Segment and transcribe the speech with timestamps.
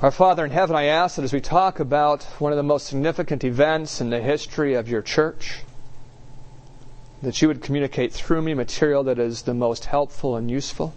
[0.00, 2.86] Our Father in heaven, I ask that as we talk about one of the most
[2.86, 5.62] significant events in the history of your church,
[7.20, 10.94] that you would communicate through me material that is the most helpful and useful.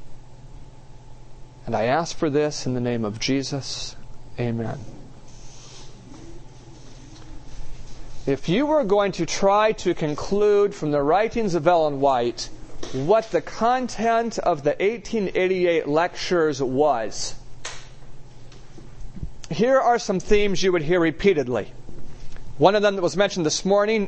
[1.65, 3.95] And I ask for this in the name of Jesus.
[4.39, 4.77] Amen.
[8.27, 12.51] If you were going to try to conclude from the writings of Ellen White
[12.93, 17.33] what the content of the 1888 lectures was,
[19.51, 21.71] here are some themes you would hear repeatedly.
[22.57, 24.07] One of them that was mentioned this morning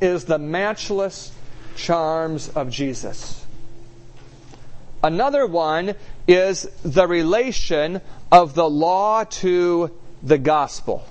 [0.00, 1.32] is the matchless
[1.76, 3.44] charms of Jesus.
[5.02, 5.94] Another one
[6.26, 8.00] is the relation
[8.32, 9.90] of the law to
[10.22, 11.06] the gospel.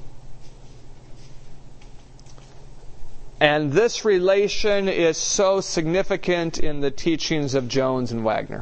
[3.39, 8.61] And this relation is so significant in the teachings of Jones and Waggoner.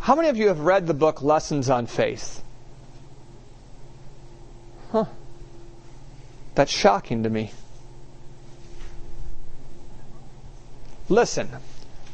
[0.00, 2.42] How many of you have read the book Lessons on Faith?
[4.90, 5.04] Huh.
[6.54, 7.52] That's shocking to me.
[11.10, 11.50] Listen,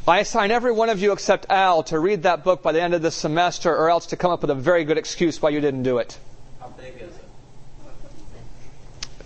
[0.09, 2.95] I assign every one of you except Al to read that book by the end
[2.95, 5.61] of this semester, or else to come up with a very good excuse why you
[5.61, 6.19] didn't do it.
[6.61, 7.25] How big is it?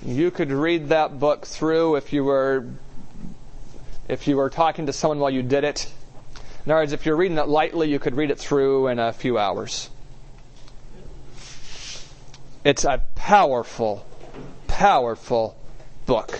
[0.04, 2.66] You could read that book through if you were
[4.08, 5.90] if you were talking to someone while you did it.
[6.66, 9.12] In other words, if you're reading it lightly, you could read it through in a
[9.12, 9.88] few hours.
[12.64, 14.04] It's a powerful,
[14.66, 15.56] powerful
[16.04, 16.38] book.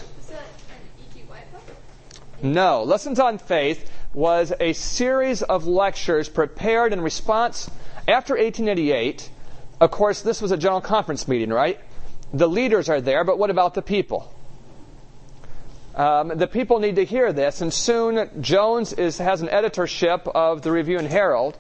[2.42, 2.82] No.
[2.82, 7.70] Lessons on Faith was a series of lectures prepared in response
[8.08, 9.30] after 1888.
[9.80, 11.80] Of course, this was a general conference meeting, right?
[12.32, 14.34] The leaders are there, but what about the people?
[15.94, 20.62] Um, the people need to hear this, and soon Jones is, has an editorship of
[20.62, 21.58] the Review and Herald.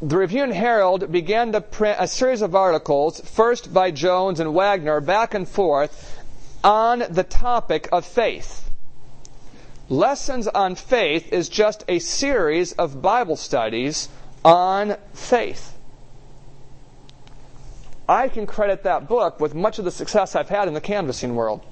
[0.00, 4.54] The Review and Herald began to print a series of articles, first by Jones and
[4.54, 6.22] Waggoner, back and forth,
[6.62, 8.70] on the topic of faith.
[9.88, 14.08] Lessons on Faith is just a series of Bible studies
[14.44, 15.76] on faith.
[18.08, 21.34] I can credit that book with much of the success I've had in the canvassing
[21.34, 21.62] world.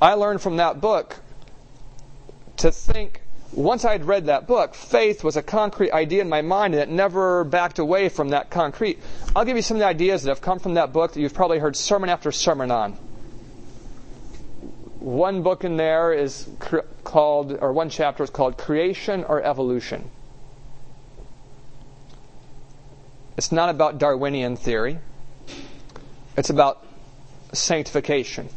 [0.00, 1.16] I learned from that book
[2.58, 3.22] to think,
[3.52, 6.88] once I'd read that book, faith was a concrete idea in my mind and it
[6.88, 9.00] never backed away from that concrete.
[9.34, 11.34] I'll give you some of the ideas that have come from that book that you've
[11.34, 12.96] probably heard sermon after sermon on
[15.00, 16.48] one book in there is
[17.04, 20.10] called, or one chapter is called Creation or Evolution.
[23.36, 24.98] It's not about Darwinian theory,
[26.36, 26.84] it's about
[27.52, 28.48] sanctification.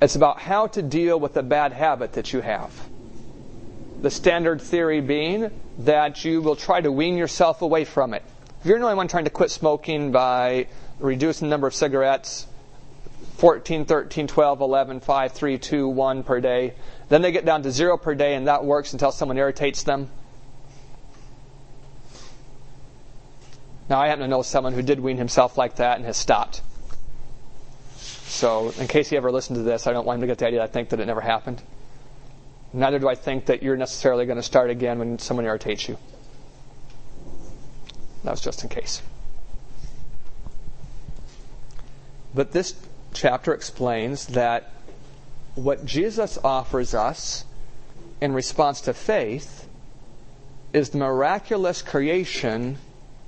[0.00, 2.72] It's about how to deal with the bad habit that you have.
[4.00, 8.22] The standard theory being that you will try to wean yourself away from it.
[8.60, 10.68] If you're the only one trying to quit smoking by
[11.00, 12.46] reducing the number of cigarettes,
[13.38, 16.74] 14, 13, 12, 11, 5, 3, 2, 1 per day.
[17.08, 20.10] Then they get down to zero per day, and that works until someone irritates them.
[23.88, 26.62] Now, I happen to know someone who did wean himself like that and has stopped.
[28.28, 30.46] So, in case he ever listened to this, I don't want him to get the
[30.46, 31.62] idea that I think that it never happened.
[32.72, 35.96] Neither do I think that you're necessarily going to start again when someone irritates you.
[38.24, 39.00] That was just in case.
[42.34, 42.74] But this
[43.14, 44.70] chapter explains that
[45.54, 47.44] what Jesus offers us
[48.20, 49.66] in response to faith
[50.74, 52.76] is the miraculous creation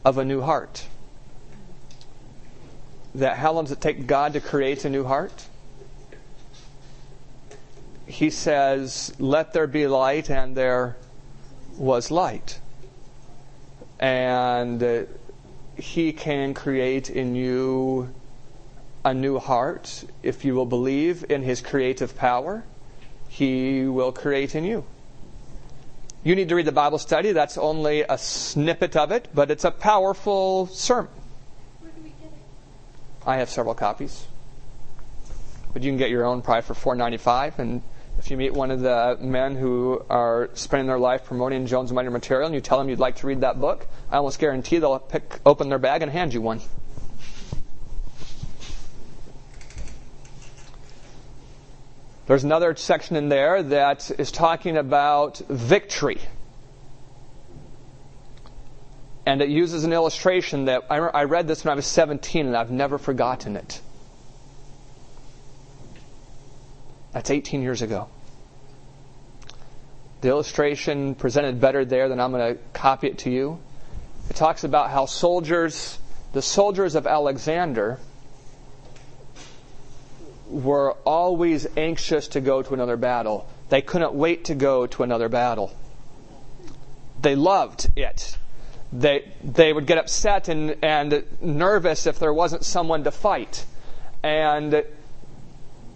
[0.05, 0.87] of a new heart.
[3.15, 5.47] That how long does it take God to create a new heart?
[8.07, 10.97] He says, Let there be light, and there
[11.77, 12.61] was light.
[13.99, 15.03] And uh,
[15.77, 18.13] He can create in you
[19.05, 22.65] a new heart, if you will believe in His creative power,
[23.29, 24.85] He will create in you.
[26.23, 27.33] You need to read the Bible study.
[27.33, 31.11] That's only a snippet of it, but it's a powerful sermon.
[31.81, 33.20] Where do we get it?
[33.31, 34.27] I have several copies.
[35.73, 37.81] But you can get your own probably for four ninety five and
[38.19, 42.11] if you meet one of the men who are spending their life promoting Jones Minor
[42.11, 44.99] material and you tell them you'd like to read that book, I almost guarantee they'll
[44.99, 46.61] pick open their bag and hand you one.
[52.27, 56.19] There's another section in there that is talking about victory.
[59.27, 62.57] And it uses an illustration that I, I read this when I was 17 and
[62.57, 63.81] I've never forgotten it.
[67.13, 68.09] That's 18 years ago.
[70.21, 73.59] The illustration presented better there than I'm going to copy it to you
[74.31, 75.99] It talks about how soldiers,
[76.33, 77.99] the soldiers of Alexander,
[80.49, 83.49] were always anxious to go to another battle.
[83.71, 85.73] They couldn't wait to go to another battle.
[87.21, 88.39] They loved it.
[88.93, 93.65] They, they would get upset and, and nervous if there wasn't someone to fight.
[94.23, 94.85] And,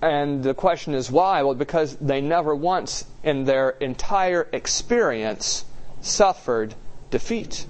[0.01, 1.43] and the question is why?
[1.43, 5.65] Well, because they never once in their entire experience
[6.03, 6.75] suffered
[7.11, 7.67] defeat.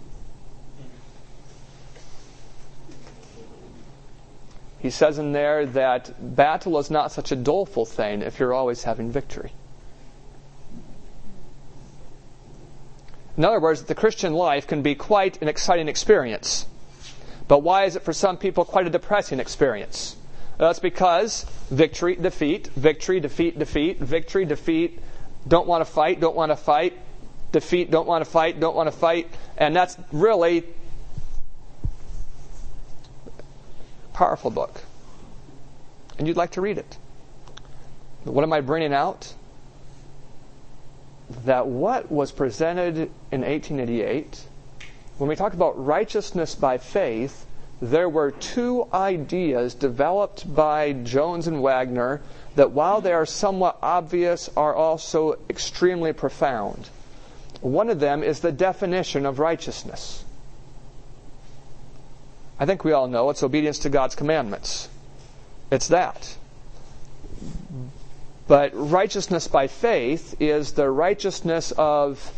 [4.78, 8.82] He says in there that battle is not such a doleful thing if you're always
[8.82, 9.52] having victory.
[13.36, 16.66] In other words, the Christian life can be quite an exciting experience.
[17.48, 20.16] But why is it for some people quite a depressing experience?
[20.58, 25.00] Well, That's because victory, defeat, victory, defeat, defeat, victory, defeat,
[25.46, 26.96] don't want to fight, don't want to fight,
[27.52, 29.28] defeat, don't want to fight, don't want to fight.
[29.56, 30.64] And that's really
[34.12, 34.80] powerful book.
[36.18, 36.96] And you'd like to read it.
[38.22, 39.34] What am I bringing out?
[41.44, 42.96] That what was presented
[43.30, 44.44] in 1888,
[45.18, 47.46] when we talk about righteousness by faith,
[47.80, 52.20] there were two ideas developed by Jones and Waggoner
[52.56, 56.88] that, while they are somewhat obvious, are also extremely profound.
[57.60, 60.24] One of them is the definition of righteousness.
[62.58, 64.88] I think we all know it's obedience to God's commandments.
[65.70, 66.36] It's that.
[68.46, 72.32] But righteousness by faith is the righteousness of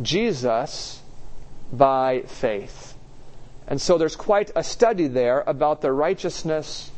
[0.00, 1.02] Jesus
[1.72, 2.94] by faith.
[3.66, 6.90] And so there's quite a study there about the righteousness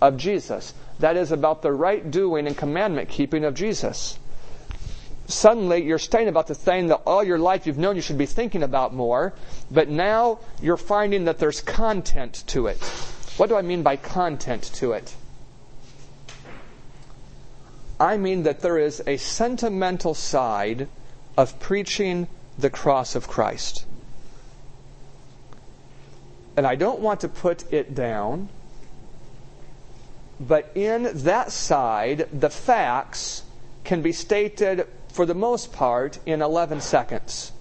[0.00, 0.74] of Jesus.
[0.98, 4.18] That is, about the right doing and commandment keeping of Jesus.
[5.28, 8.26] Suddenly, you're studying about the thing that all your life you've known you should be
[8.26, 9.34] thinking about more,
[9.70, 12.78] but now you're finding that there's content to it.
[13.36, 15.14] What do I mean by content to it?
[17.98, 20.88] I mean that there is a sentimental side
[21.36, 22.28] of preaching
[22.58, 23.86] the cross of Christ.
[26.56, 28.48] And I don't want to put it down,
[30.40, 33.42] but in that side, the facts
[33.84, 37.52] can be stated for the most part in 11 seconds.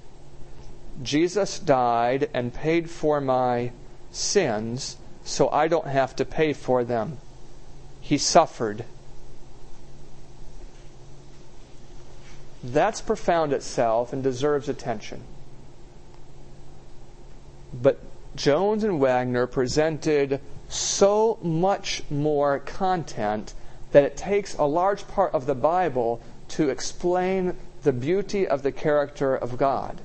[1.02, 3.72] Jesus died and paid for my
[4.12, 7.18] sins so I don't have to pay for them.
[8.00, 8.86] He suffered.
[12.66, 15.22] That's profound itself and deserves attention.
[17.72, 18.00] But
[18.36, 23.54] Jones and Waggoner presented so much more content
[23.92, 28.72] that it takes a large part of the Bible to explain the beauty of the
[28.72, 30.02] character of God,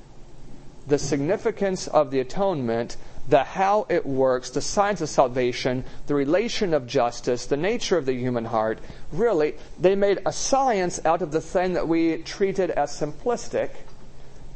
[0.87, 2.95] the significance of the atonement,
[3.29, 8.05] the how it works, the science of salvation, the relation of justice, the nature of
[8.05, 8.79] the human heart.
[9.11, 13.69] Really, they made a science out of the thing that we treated as simplistic,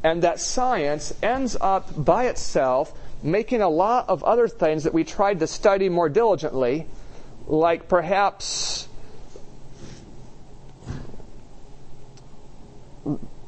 [0.03, 5.03] and that science ends up by itself making a lot of other things that we
[5.03, 6.85] tried to study more diligently,
[7.47, 8.87] like perhaps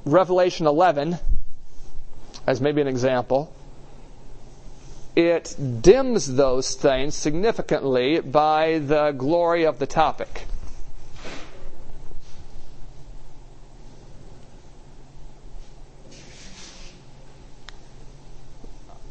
[0.05, 1.17] Revelation 11,
[2.47, 3.53] as maybe an example,
[5.17, 10.43] it dims those things significantly by the glory of the topic.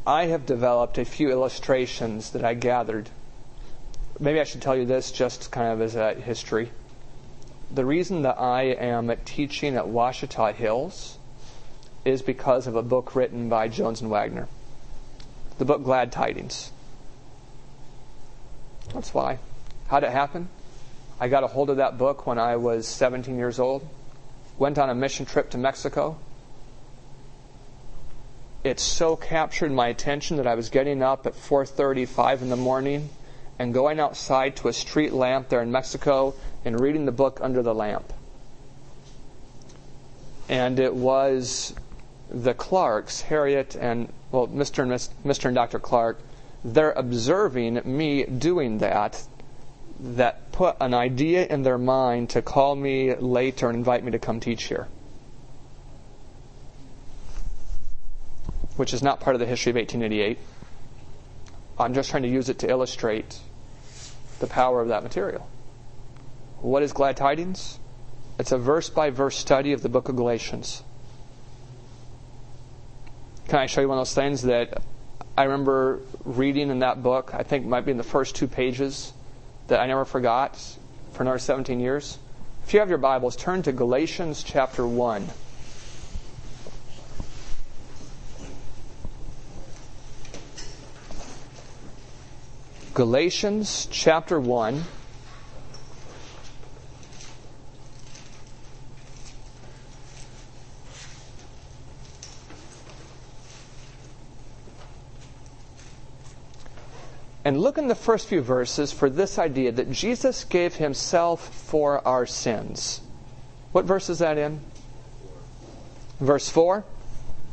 [0.05, 3.09] I have developed a few illustrations that I gathered.
[4.17, 6.71] Maybe I should tell you this just kind of as a history.
[7.69, 11.17] The reason that I am teaching at Ouachita Hills
[12.05, 14.47] is because of a book written by Jones and Waggoner.
[15.57, 16.71] The book Glad Tidings.
[18.93, 19.39] That's why.
[19.87, 20.49] How'd it happen?
[21.19, 23.87] I got a hold of that book when I was 17 years old.
[24.57, 26.17] Went on a mission trip to Mexico
[28.67, 33.09] it so captured my attention that I was getting up at 4:35 in the morning
[33.57, 36.33] and going outside to a street lamp there in Mexico
[36.65, 38.13] and reading the book under the lamp.
[40.49, 41.73] And it was
[42.29, 44.79] the Clarks, Harriet and well, Mr.
[44.79, 45.45] and Miss, Mr.
[45.45, 45.79] and Dr.
[45.79, 46.19] Clark,
[46.63, 49.23] they're observing me doing that
[49.99, 54.19] that put an idea in their mind to call me later and invite me to
[54.19, 54.87] come teach here.
[58.77, 60.37] which is not part of the history of 1888.
[61.79, 63.39] I'm just trying to use it to illustrate
[64.39, 65.49] the power of that material.
[66.61, 67.79] What is glad tidings?
[68.39, 70.83] It's a verse by verse study of the book of Galatians.
[73.47, 74.81] Can I show you one of those things that
[75.37, 79.13] I remember reading in that book, I think might be in the first two pages,
[79.67, 80.57] that I never forgot
[81.13, 82.19] for another 17 years.
[82.65, 85.27] If you have your Bibles, turn to Galatians chapter 1.
[92.93, 94.83] Galatians chapter 1.
[107.47, 112.05] And look in the first few verses for this idea that Jesus gave himself for
[112.05, 112.99] our sins.
[113.71, 114.59] What verse is that in?
[116.19, 116.83] Verse 4.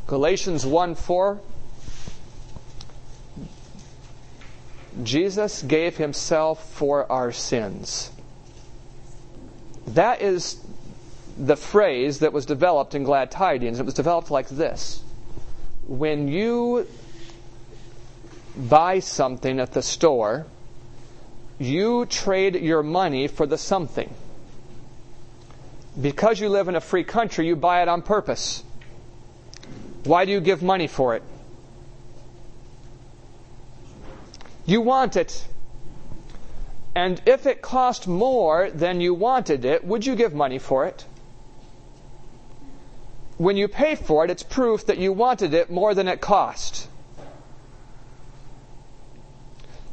[0.08, 1.40] Galatians 1 4.
[5.04, 8.10] Jesus gave himself for our sins.
[9.86, 10.58] That is
[11.38, 13.78] the phrase that was developed in Glad Tidings.
[13.78, 15.04] It was developed like this
[15.86, 16.88] When you
[18.56, 20.46] buy something at the store,
[21.58, 24.12] you trade your money for the something.
[26.00, 28.64] Because you live in a free country, you buy it on purpose.
[30.04, 31.22] Why do you give money for it?
[34.66, 35.46] You want it.
[36.94, 41.04] And if it cost more than you wanted it, would you give money for it?
[43.36, 46.88] When you pay for it, it's proof that you wanted it more than it cost.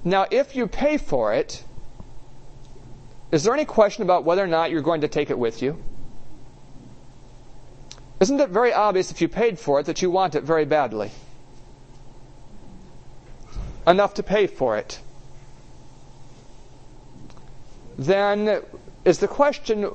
[0.03, 1.63] Now, if you pay for it,
[3.31, 5.77] is there any question about whether or not you're going to take it with you?
[8.19, 11.11] Isn't it very obvious if you paid for it that you want it very badly?
[13.87, 14.99] Enough to pay for it.
[17.97, 18.61] Then
[19.05, 19.91] is the question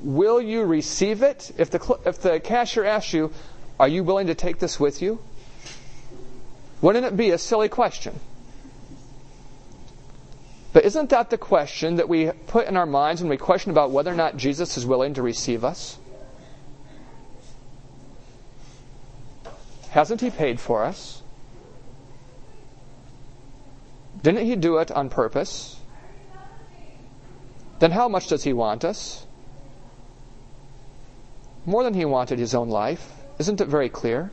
[0.00, 1.52] will you receive it?
[1.56, 3.32] If the, if the cashier asks you,
[3.80, 5.18] are you willing to take this with you?
[6.82, 8.18] Wouldn't it be a silly question?
[10.74, 13.92] But isn't that the question that we put in our minds when we question about
[13.92, 15.96] whether or not Jesus is willing to receive us?
[19.90, 21.22] Hasn't he paid for us?
[24.20, 25.78] Didn't he do it on purpose?
[27.78, 29.24] Then how much does he want us?
[31.64, 33.12] More than he wanted his own life.
[33.38, 34.32] Isn't it very clear?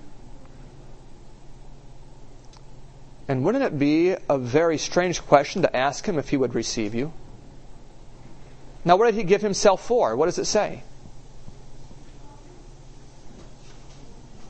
[3.32, 6.94] And wouldn't it be a very strange question to ask him if he would receive
[6.94, 7.14] you?
[8.84, 10.18] Now, what did he give himself for?
[10.18, 10.84] What does it say?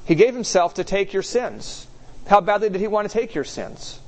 [0.06, 1.86] He gave himself to take your sins.
[2.26, 4.00] How badly did he want to take your sins?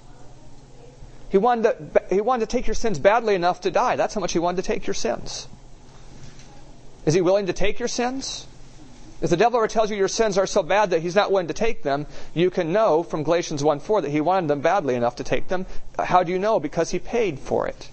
[1.29, 3.95] He wanted, to, he wanted to take your sins badly enough to die.
[3.95, 5.47] That's how much he wanted to take your sins.
[7.05, 8.47] Is he willing to take your sins?
[9.23, 11.47] If the devil ever tells you your sins are so bad that he's not willing
[11.47, 14.95] to take them, you can know from Galatians 1 4 that he wanted them badly
[14.95, 15.65] enough to take them.
[15.97, 16.59] How do you know?
[16.59, 17.89] Because he paid for it.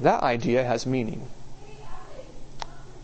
[0.00, 1.28] That idea has meaning.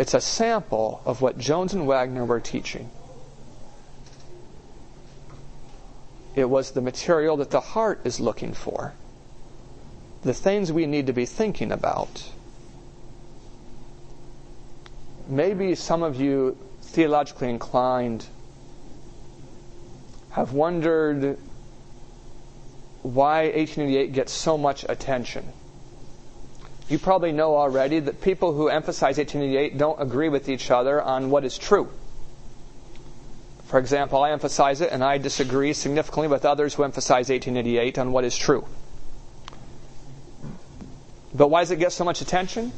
[0.01, 2.91] It's a sample of what Jones and Waggoner were teaching.
[6.35, 8.95] It was the material that the heart is looking for,
[10.23, 12.33] the things we need to be thinking about
[15.29, 18.27] maybe some of you theologically inclined
[20.31, 21.39] have wondered
[23.03, 25.45] why 1888 gets so much attention.
[26.89, 31.31] You probably know already that people who emphasize 1888 don't agree with each other on
[31.31, 31.89] what is true.
[33.65, 38.13] For example, I emphasize it and I disagree significantly with others who emphasize 1888 on
[38.13, 38.65] what is true.
[41.35, 42.73] But why does it get so much attention?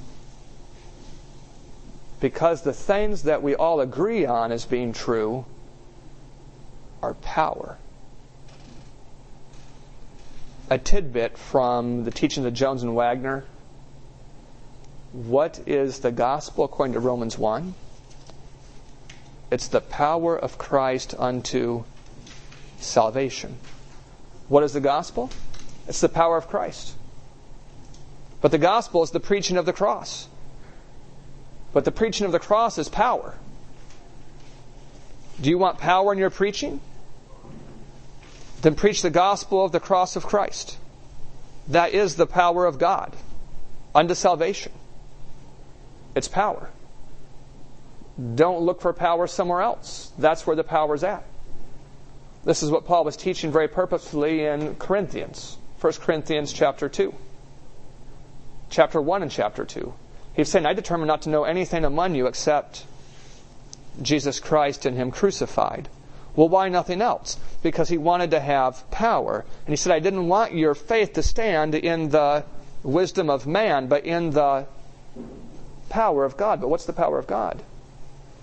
[2.21, 5.45] Because the things that we all agree on as being true
[7.03, 7.79] are power.
[10.71, 13.45] A tidbit from the teachings of Jones and Waggoner.
[15.13, 17.75] What is the gospel according to Romans 1?
[19.51, 21.85] It's the power of Christ unto
[22.81, 23.57] salvation.
[24.49, 25.31] What is the gospel?
[25.87, 26.95] It's the power of Christ.
[28.41, 30.29] But the gospel is the preaching of the cross.
[31.79, 33.39] But the preaching of the cross is power.
[35.41, 36.81] Do you want power in your preaching?
[38.63, 40.77] Then preach the gospel of the cross of Christ.
[41.69, 43.15] That is the power of God
[43.95, 44.73] unto salvation.
[46.17, 46.69] It's power.
[48.35, 50.11] Don't look for power somewhere else.
[50.19, 51.23] That's where the power is at.
[52.45, 55.57] This is what Paul was teaching very purposefully in Corinthians.
[55.81, 57.15] 1 Corinthians chapter 2.
[58.69, 59.95] Chapter 1 and chapter 2.
[60.39, 62.85] He's saying, I determined not to know anything among you except
[64.01, 65.89] Jesus Christ and Him crucified.
[66.37, 67.37] Well, why nothing else?
[67.61, 69.45] Because he wanted to have power.
[69.67, 72.45] And he said, I didn't want your faith to stand in the
[72.85, 74.67] wisdom of man, but in the
[75.89, 76.61] power of God.
[76.61, 77.61] But what's the power of God?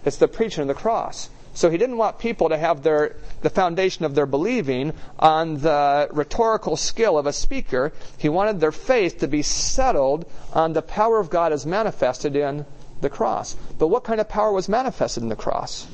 [0.04, 1.30] It's the preaching of the cross.
[1.56, 6.10] So he didn't want people to have their the foundation of their believing on the
[6.12, 7.94] rhetorical skill of a speaker.
[8.18, 12.66] He wanted their faith to be settled on the power of God as manifested in
[13.00, 13.56] the cross.
[13.80, 15.88] But what kind of power was manifested in the cross?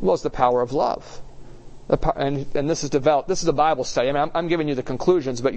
[0.00, 1.22] Well, it's the power of love.
[2.16, 3.28] And, and this is developed.
[3.28, 4.10] This is a Bible study.
[4.10, 5.54] I mean, I'm, I'm giving you the conclusions, but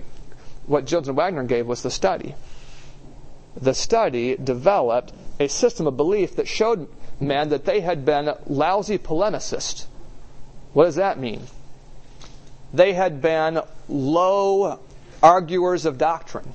[0.66, 2.36] what Jones and Waggoner gave was the study.
[3.58, 6.88] The study developed a system of belief that showed
[7.20, 9.86] men that they had been lousy polemicists.
[10.74, 11.48] What does that mean?
[12.74, 14.80] They had been low
[15.22, 16.54] arguers of doctrine.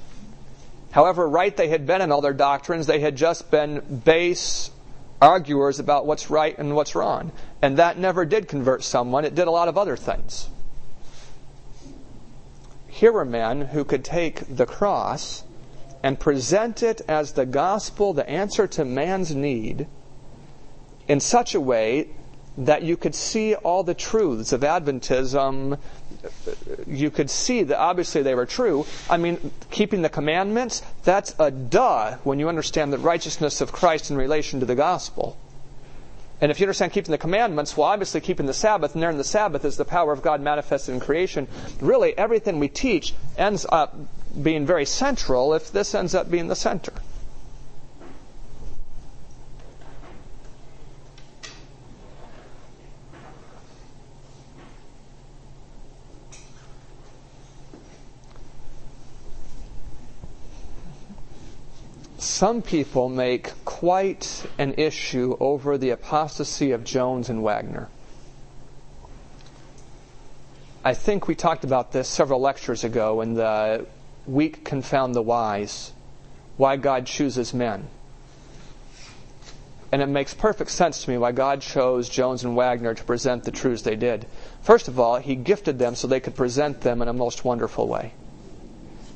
[0.92, 4.70] However right they had been in all their doctrines, they had just been base
[5.20, 7.32] arguers about what's right and what's wrong.
[7.60, 10.48] And that never did convert someone, it did a lot of other things.
[12.88, 15.42] Here were men who could take the cross
[16.04, 19.88] and present it as the gospel, the answer to man's need,
[21.08, 22.08] in such a way
[22.56, 25.78] that you could see all the truths of Adventism.
[26.86, 28.86] You could see that obviously they were true.
[29.10, 34.10] I mean, keeping the commandments, that's a duh when you understand the righteousness of Christ
[34.10, 35.36] in relation to the gospel.
[36.40, 39.18] And if you understand keeping the commandments, well, obviously keeping the Sabbath, and there in
[39.18, 41.48] the Sabbath is the power of God manifested in creation.
[41.80, 43.96] Really, everything we teach ends up
[44.42, 46.92] being very central if this ends up being the center.
[62.44, 67.88] Some people make quite an issue over the apostasy of Jones and Waggoner.
[70.84, 73.86] I think we talked about this several lectures ago in the
[74.26, 75.94] weak confound the wise,
[76.58, 77.88] why God chooses men.
[79.90, 83.44] And it makes perfect sense to me why God chose Jones and Waggoner to present
[83.44, 84.26] the truths they did.
[84.60, 87.88] First of all, He gifted them so they could present them in a most wonderful
[87.88, 88.12] way.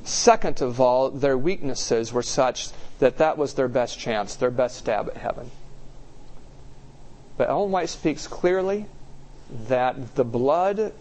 [0.09, 4.79] Second of all, their weaknesses were such that that was their best chance, their best
[4.79, 5.51] stab at heaven.
[7.37, 8.87] But Ellen White speaks clearly
[9.69, 10.95] that the blood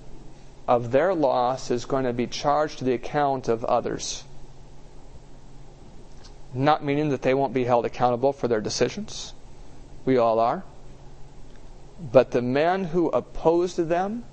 [0.67, 4.25] of their loss is going to be charged to the account of others.
[6.53, 9.33] Not meaning that they won't be held accountable for their decisions.
[10.03, 10.65] We all are.
[12.11, 14.25] But the men who opposed them,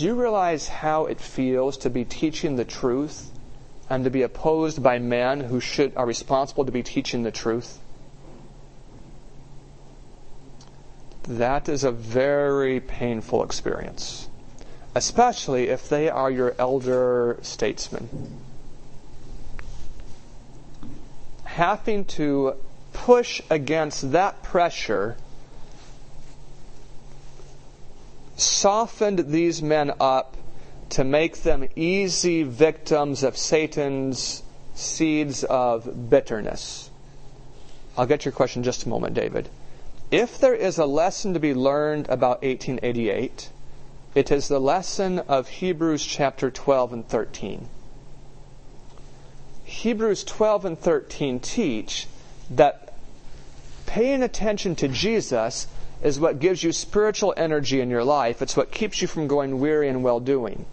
[0.00, 3.30] do you realize how it feels to be teaching the truth
[3.90, 7.78] and to be opposed by men who should, are responsible to be teaching the truth?
[11.28, 14.26] that is a very painful experience,
[14.94, 18.08] especially if they are your elder statesmen.
[21.44, 22.54] Having to
[22.94, 25.18] push against that pressure
[28.40, 30.36] softened these men up
[30.90, 34.42] to make them easy victims of Satan's
[34.74, 36.90] seeds of bitterness.
[37.96, 39.48] I'll get your question just a moment, David.
[40.10, 43.50] If there is a lesson to be learned about 1888,
[44.14, 47.68] it is the lesson of Hebrews chapter 12 and 13.
[49.64, 52.08] Hebrews 12 and 13 teach
[52.50, 52.92] that
[53.86, 55.68] paying attention to Jesus
[56.02, 58.42] is what gives you spiritual energy in your life.
[58.42, 60.66] It's what keeps you from going weary and well doing.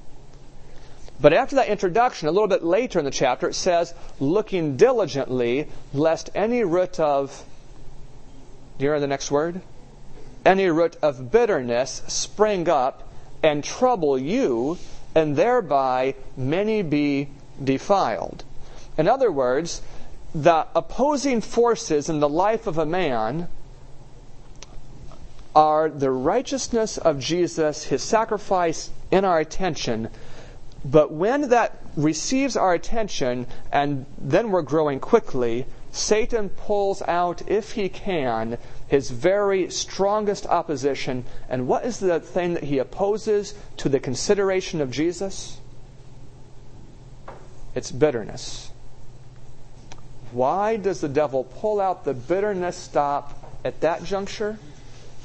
[1.19, 5.67] But after that introduction, a little bit later in the chapter, it says, looking diligently,
[5.93, 7.43] lest any root of
[8.77, 9.61] do you hear the next word?
[10.45, 13.11] Any root of bitterness spring up
[13.41, 14.77] and trouble you,
[15.15, 17.29] and thereby many be
[17.63, 18.43] defiled.
[18.97, 19.81] In other words,
[20.35, 23.47] the opposing forces in the life of a man
[25.57, 30.07] are the righteousness of Jesus, his sacrifice in our attention.
[30.85, 37.71] But when that receives our attention and then we're growing quickly, Satan pulls out, if
[37.71, 41.25] he can, his very strongest opposition.
[41.49, 45.59] And what is the thing that he opposes to the consideration of Jesus?
[47.73, 48.69] It's bitterness.
[50.31, 54.59] Why does the devil pull out the bitterness stop at that juncture?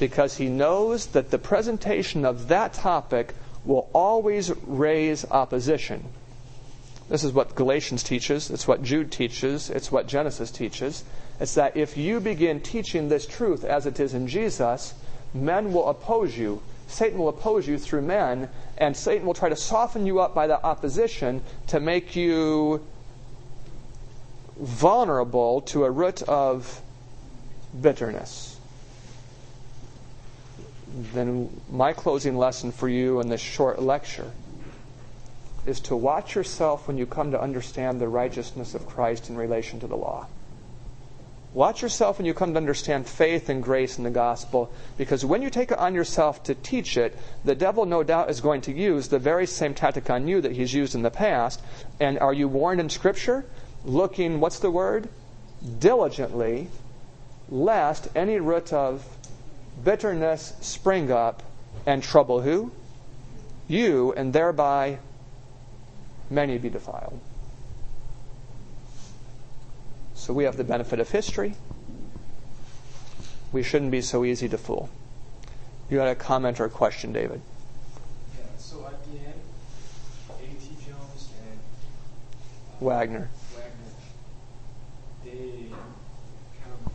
[0.03, 6.03] Because he knows that the presentation of that topic will always raise opposition.
[7.09, 11.05] This is what Galatians teaches, it's what Jude teaches, it's what Genesis teaches.
[11.39, 14.93] It's that if you begin teaching this truth as it is in Jesus,
[15.33, 16.61] men will oppose you.
[16.89, 20.49] Satan will oppose you through men, and Satan will try to soften you up by
[20.49, 22.85] that opposition to make you
[24.57, 26.83] vulnerable to a root of
[27.81, 28.52] bitterness.
[30.95, 34.31] Then, my closing lesson for you in this short lecture
[35.65, 39.81] is to watch yourself when you come to understand the righteousness of Christ in relation
[39.81, 40.27] to the law.
[41.55, 45.43] Watch yourself when you come to understand faith and grace in the gospel, because when
[45.43, 48.73] you take it on yourself to teach it, the devil no doubt is going to
[48.73, 51.61] use the very same tactic on you that he's used in the past.
[52.01, 53.45] And are you warned in Scripture?
[53.85, 55.09] Looking, what's the word?
[55.79, 56.69] Diligently,
[57.51, 59.07] lest any root of
[59.83, 61.43] bitterness spring up
[61.87, 62.73] and trouble who?
[63.69, 64.99] You, and thereby
[66.31, 67.21] many be defiled.
[70.15, 71.55] So we have the benefit of history.
[73.51, 74.89] We shouldn't be so easy to fool.
[75.91, 77.43] You had a comment or a question, David?
[78.39, 79.35] Yeah, so at the end,
[80.31, 80.69] A.T.
[80.87, 83.29] Jones and uh, Waggoner.
[83.55, 83.73] Waggoner,
[85.25, 85.67] they
[86.63, 86.93] kind of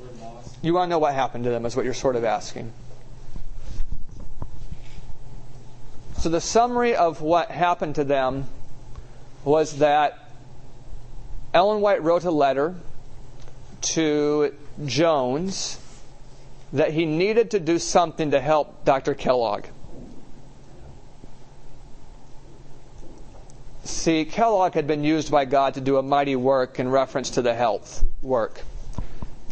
[0.00, 0.53] were lost.
[0.64, 2.72] You want to know what happened to them, is what you're sort of asking.
[6.16, 8.46] So the summary of what happened to them
[9.44, 10.30] was that
[11.52, 12.74] Ellen White wrote a letter
[13.82, 14.54] to
[14.86, 15.78] Jones
[16.72, 19.12] that he needed to do something to help Dr.
[19.12, 19.66] Kellogg.
[23.84, 27.42] See, Kellogg had been used by God to do a mighty work in reference to
[27.42, 28.62] the health work.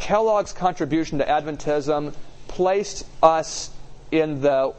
[0.03, 2.13] Kellogg's contribution to Adventism
[2.49, 3.71] placed us
[4.11, 4.75] in the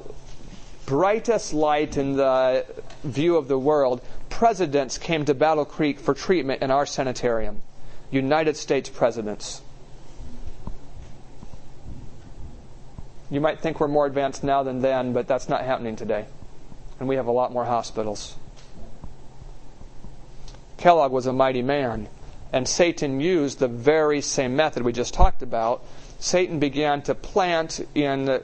[0.86, 2.66] brightest light in the
[3.06, 7.62] view of the world presidents came to Battle Creek for treatment in our sanitarium.
[8.12, 9.62] United States presidents.
[13.32, 16.26] You might think we're more advanced now than then, but that's not happening today.
[17.00, 18.36] And we have a lot more hospitals.
[20.76, 22.10] Kellogg was a mighty man,
[22.54, 25.84] and Satan used the very same method we just talked about.
[26.20, 28.42] Satan began to plant in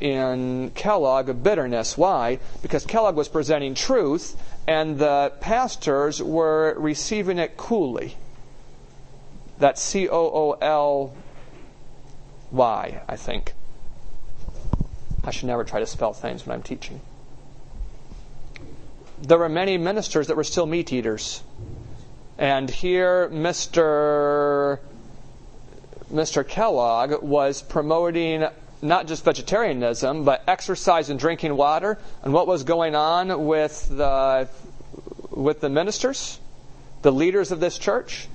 [0.00, 1.96] in Kellogg a bitterness.
[1.96, 2.40] Why?
[2.62, 4.36] Because Kellogg was presenting truth
[4.66, 8.16] and the pastors were receiving it coolly.
[9.58, 11.14] That C O O L
[12.50, 13.52] Y, I think.
[15.22, 17.00] I should never try to spell things when I'm teaching.
[19.20, 21.42] There were many ministers that were still meat eaters.
[22.38, 24.80] And here, Mr.
[26.12, 26.46] Mr.
[26.46, 28.46] Kellogg was promoting
[28.82, 31.98] not just vegetarianism, but exercise and drinking water.
[32.22, 34.48] And what was going on with the,
[35.30, 36.38] with the ministers,
[37.02, 38.28] the leaders of this church?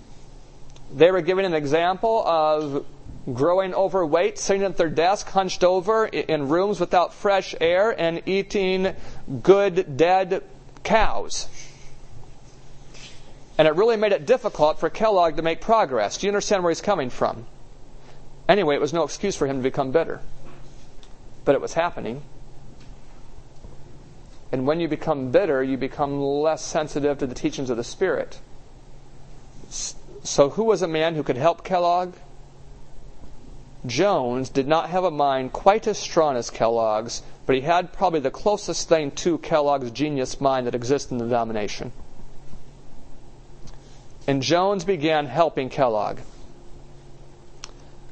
[0.93, 2.85] They were giving an example of
[3.31, 8.95] growing overweight, sitting at their desk, hunched over in rooms without fresh air, and eating
[9.43, 10.43] good dead
[10.83, 11.47] cows.
[13.59, 16.17] And it really made it difficult for Kellogg to make progress.
[16.17, 17.45] Do you understand where he's coming from?
[18.47, 20.21] Anyway, it was no excuse for him to become bitter
[21.49, 22.21] but it was happening.
[24.51, 28.39] And when you become bitter, you become less sensitive to the teachings of the Spirit.
[29.67, 32.13] So, who was a man who could help Kellogg?
[33.83, 38.19] Jones did not have a mind quite as strong as Kellogg's, but he had probably
[38.19, 41.91] the closest thing to Kellogg's genius mind that exists in the denomination.
[44.29, 46.19] And Jones began helping Kellogg.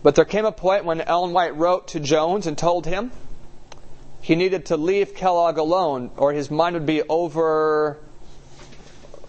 [0.02, 3.12] But there came a point when Ellen White wrote to Jones and told him
[4.20, 8.00] he needed to leave Kellogg alone, or his mind would be over,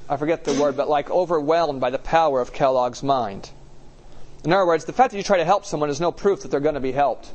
[0.08, 3.50] I forget the word, but like overwhelmed by the power of Kellogg's mind.
[4.42, 6.50] In other words, the fact that you try to help someone is no proof that
[6.50, 7.30] they're going to be helped.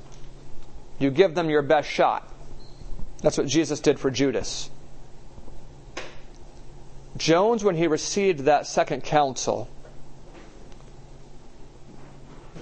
[0.98, 2.28] You give them your best shot.
[3.22, 4.72] That's what Jesus did for Judas.
[7.18, 9.70] Jones, when he received that second counsel,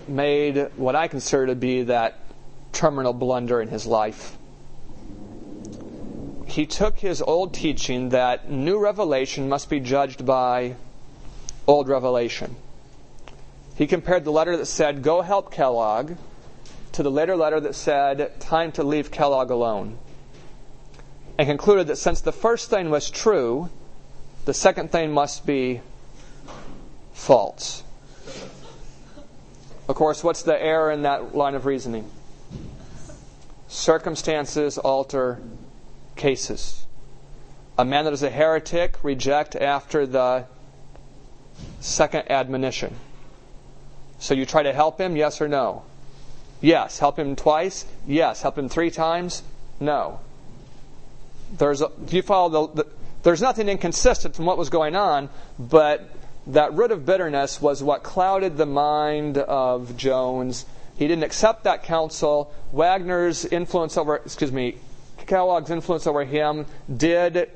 [0.08, 2.20] made what I consider to be that
[2.74, 4.38] terminal blunder in his life
[6.52, 10.76] he took his old teaching that new revelation must be judged by
[11.66, 12.56] old revelation.
[13.76, 16.18] He compared the letter that said, Go help Kellogg,
[16.92, 19.98] to the later letter that said, Time to leave Kellogg alone.
[21.38, 23.70] And concluded that since the first thing was true,
[24.46, 25.82] the second thing must be
[27.14, 27.84] false.
[29.88, 32.10] Of course, what's the error in that line of reasoning?
[33.68, 35.42] Circumstances alter
[36.16, 36.86] cases.
[37.78, 40.46] A man that is a heretic, reject after the
[41.80, 42.96] second admonition.
[44.20, 45.84] So you try to help him, yes or no?
[46.62, 47.00] Yes.
[47.00, 47.86] Help him twice?
[48.06, 48.42] Yes.
[48.44, 49.42] Help him three times?
[49.80, 50.20] No.
[51.58, 52.90] There's a, if you follow the, the
[53.24, 55.30] there's nothing inconsistent from what was going on,
[55.60, 56.10] but
[56.48, 60.66] that root of bitterness was what clouded the mind of Jones.
[60.96, 62.54] He didn't accept that counsel.
[62.72, 64.78] Waggoner's influence over, excuse me,
[65.28, 67.50] Kellogg's influence over him did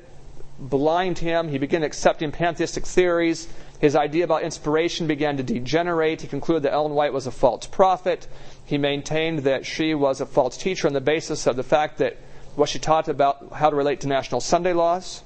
[0.58, 1.48] blind him.
[1.48, 3.48] He began accepting pantheistic theories.
[3.80, 6.22] His idea about inspiration began to degenerate.
[6.22, 8.26] He concluded that Ellen White was a false prophet.
[8.64, 12.16] He maintained that she was a false teacher on the basis of the fact that
[12.54, 15.22] what she taught about how to relate to national Sunday laws.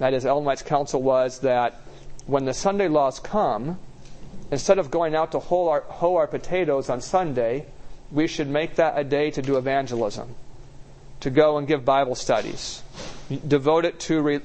[0.00, 1.78] That is, Ellen White's counsel was that
[2.26, 3.78] when the Sunday laws come,
[4.50, 7.66] instead of going out to hoe our, hoe our potatoes on Sunday,
[8.10, 10.34] we should make that a day to do evangelism,
[11.20, 12.82] to go and give Bible studies,
[13.46, 14.40] devote it to, re,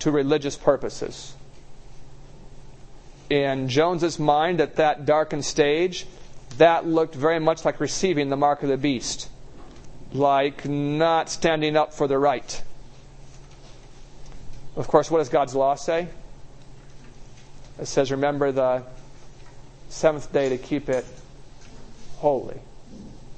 [0.00, 1.32] to religious purposes.
[3.30, 6.04] In Jones's mind, at that darkened stage,
[6.58, 9.30] that looked very much like receiving the mark of the beast,
[10.12, 12.62] like not standing up for the right.
[14.76, 16.08] Of course, what does God's law say?
[17.80, 18.82] It says, remember the
[19.88, 21.04] seventh day to keep it
[22.18, 22.60] holy.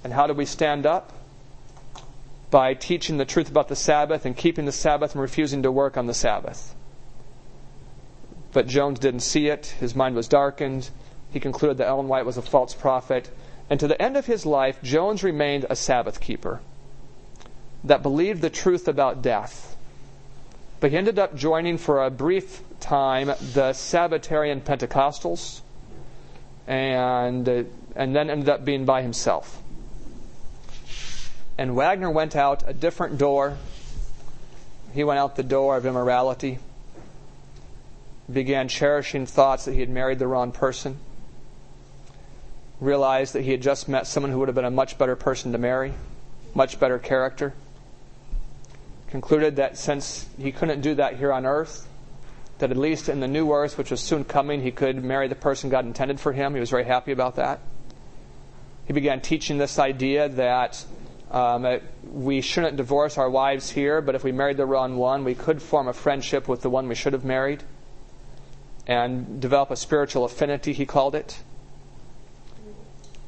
[0.04, 1.12] And how do we stand up?
[2.50, 5.96] By teaching the truth about the Sabbath and keeping the Sabbath and refusing to work
[5.96, 6.74] on the Sabbath.
[8.52, 9.66] But Jones didn't see it.
[9.80, 10.90] His mind was darkened.
[11.30, 13.30] He concluded that Ellen White was a false prophet.
[13.70, 16.60] And to the end of his life, Jones remained a Sabbath keeper
[17.84, 19.71] that believed the truth about death
[20.82, 25.60] but he ended up joining for a brief time the Sabbatarian Pentecostals
[26.66, 27.62] and, uh,
[27.94, 29.62] and then ended up being by himself.
[31.56, 33.58] And Waggoner went out a different door.
[34.92, 36.58] He went out the door of immorality,
[38.30, 40.98] began cherishing thoughts that he had married the wrong person,
[42.80, 45.52] realized that he had just met someone who would have been a much better person
[45.52, 45.92] to marry,
[46.54, 47.54] much better character
[49.12, 51.86] concluded that since he couldn't do that here on earth,
[52.58, 55.34] that at least in the new earth, which was soon coming, he could marry the
[55.34, 56.54] person God intended for him.
[56.54, 57.60] He was very happy about that.
[58.86, 60.82] He began teaching this idea that
[61.30, 65.34] um, we shouldn't divorce our wives here, but if we married the wrong one, we
[65.34, 67.62] could form a friendship with the one we should have married
[68.86, 71.38] and develop a spiritual affinity, he called it.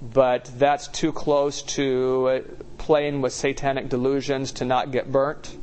[0.00, 5.58] But that's too close to playing with satanic delusions to not get burnt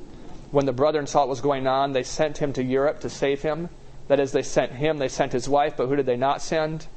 [0.52, 3.42] when the brethren saw what was going on, they sent him to Europe to save
[3.42, 3.70] him.
[4.08, 6.88] That is, they sent him, they sent his wife, but who did they not send?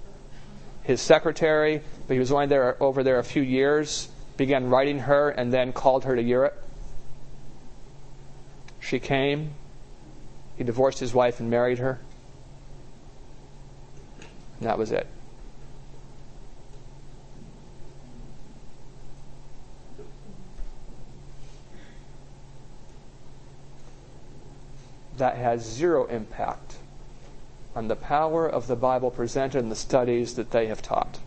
[0.82, 5.30] His secretary, but he was only there over there a few years, began writing her,
[5.30, 6.60] and then called her to Europe.
[8.80, 9.52] She came.
[10.58, 12.00] He divorced his wife and married her.
[14.58, 15.06] And that was it.
[25.18, 26.76] That has zero impact
[27.74, 31.18] on the power of the Bible presented in the studies that they have taught.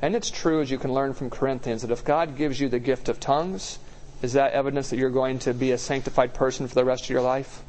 [0.00, 2.78] And it's true, as you can learn from Corinthians, that if God gives you the
[2.78, 3.78] gift of tongues,
[4.22, 7.10] is that evidence that you're going to be a sanctified person for the rest of
[7.10, 7.62] your life?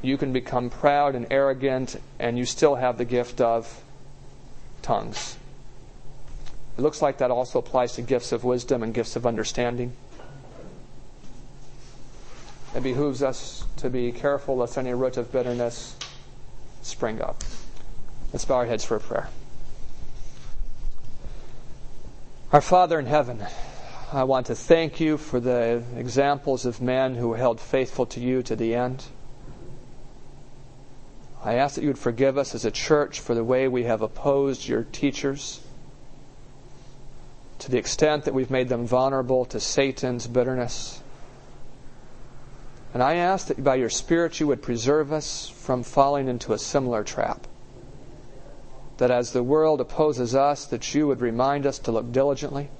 [0.00, 3.82] You can become proud and arrogant, and you still have the gift of
[4.80, 5.36] tongues.
[6.78, 9.92] It looks like that also applies to gifts of wisdom and gifts of understanding.
[12.74, 15.96] It behooves us to be careful lest any root of bitterness
[16.82, 17.42] spring up.
[18.32, 19.28] Let's bow our heads for a prayer.
[22.52, 23.44] Our Father in heaven,
[24.12, 28.42] I want to thank you for the examples of men who held faithful to you
[28.42, 29.04] to the end.
[31.44, 34.02] I ask that you would forgive us as a church for the way we have
[34.02, 35.60] opposed your teachers,
[37.60, 41.02] to the extent that we've made them vulnerable to Satan's bitterness.
[42.94, 46.58] And I ask that by your Spirit you would preserve us from falling into a
[46.58, 47.46] similar trap.
[48.96, 52.70] That as the world opposes us, that you would remind us to look diligently,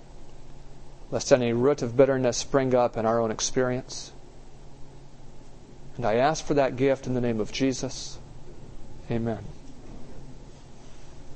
[1.10, 4.12] lest any root of bitterness spring up in our own experience.
[5.96, 8.18] And I ask for that gift in the name of Jesus.
[9.10, 9.44] Amen.